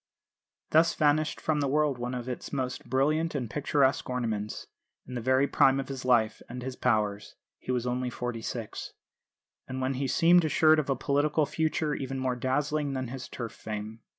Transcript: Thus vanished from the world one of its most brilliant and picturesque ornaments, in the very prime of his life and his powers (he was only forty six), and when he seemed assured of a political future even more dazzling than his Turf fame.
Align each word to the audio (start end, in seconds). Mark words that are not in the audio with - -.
Thus 0.71 0.95
vanished 0.95 1.39
from 1.39 1.59
the 1.59 1.67
world 1.67 1.99
one 1.99 2.15
of 2.15 2.27
its 2.27 2.51
most 2.51 2.89
brilliant 2.89 3.35
and 3.35 3.47
picturesque 3.47 4.09
ornaments, 4.09 4.65
in 5.05 5.13
the 5.13 5.21
very 5.21 5.47
prime 5.47 5.79
of 5.79 5.89
his 5.89 6.03
life 6.05 6.41
and 6.49 6.63
his 6.63 6.75
powers 6.75 7.35
(he 7.59 7.71
was 7.71 7.85
only 7.85 8.09
forty 8.09 8.41
six), 8.41 8.93
and 9.67 9.79
when 9.79 9.93
he 9.93 10.07
seemed 10.07 10.43
assured 10.43 10.79
of 10.79 10.89
a 10.89 10.95
political 10.95 11.45
future 11.45 11.93
even 11.93 12.17
more 12.17 12.35
dazzling 12.35 12.93
than 12.93 13.09
his 13.09 13.29
Turf 13.29 13.51
fame. 13.51 13.99